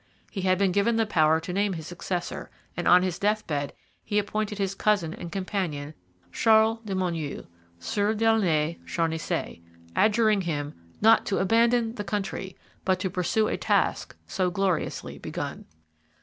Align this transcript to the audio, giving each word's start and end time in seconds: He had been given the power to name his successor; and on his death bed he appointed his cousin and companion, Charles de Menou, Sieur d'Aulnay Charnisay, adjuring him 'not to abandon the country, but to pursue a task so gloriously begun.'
He 0.31 0.41
had 0.41 0.57
been 0.57 0.71
given 0.71 0.95
the 0.95 1.05
power 1.05 1.39
to 1.39 1.53
name 1.53 1.73
his 1.73 1.85
successor; 1.85 2.49
and 2.75 2.87
on 2.87 3.03
his 3.03 3.19
death 3.19 3.45
bed 3.45 3.71
he 4.03 4.17
appointed 4.17 4.57
his 4.57 4.73
cousin 4.73 5.13
and 5.13 5.31
companion, 5.31 5.93
Charles 6.31 6.79
de 6.83 6.95
Menou, 6.95 7.45
Sieur 7.77 8.15
d'Aulnay 8.15 8.79
Charnisay, 8.87 9.61
adjuring 9.95 10.41
him 10.41 10.73
'not 11.01 11.27
to 11.27 11.37
abandon 11.37 11.93
the 11.93 12.03
country, 12.03 12.57
but 12.83 12.99
to 12.99 13.11
pursue 13.11 13.47
a 13.47 13.57
task 13.57 14.15
so 14.25 14.49
gloriously 14.49 15.19
begun.' 15.19 15.65